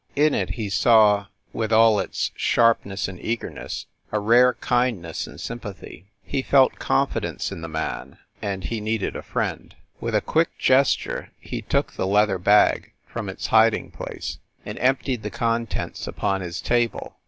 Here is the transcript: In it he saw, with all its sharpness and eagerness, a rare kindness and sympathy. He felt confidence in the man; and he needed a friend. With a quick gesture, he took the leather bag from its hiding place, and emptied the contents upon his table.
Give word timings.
In 0.15 0.33
it 0.33 0.55
he 0.55 0.67
saw, 0.67 1.27
with 1.53 1.71
all 1.71 1.99
its 1.99 2.31
sharpness 2.35 3.07
and 3.07 3.19
eagerness, 3.23 3.85
a 4.11 4.19
rare 4.19 4.55
kindness 4.55 5.27
and 5.27 5.39
sympathy. 5.39 6.07
He 6.23 6.41
felt 6.41 6.79
confidence 6.79 7.51
in 7.51 7.61
the 7.61 7.67
man; 7.67 8.17
and 8.41 8.63
he 8.63 8.81
needed 8.81 9.15
a 9.15 9.21
friend. 9.21 9.75
With 9.99 10.15
a 10.15 10.21
quick 10.21 10.57
gesture, 10.57 11.29
he 11.39 11.61
took 11.61 11.93
the 11.93 12.07
leather 12.07 12.39
bag 12.39 12.93
from 13.05 13.29
its 13.29 13.45
hiding 13.53 13.91
place, 13.91 14.39
and 14.65 14.79
emptied 14.79 15.21
the 15.21 15.29
contents 15.29 16.07
upon 16.07 16.41
his 16.41 16.61
table. 16.61 17.17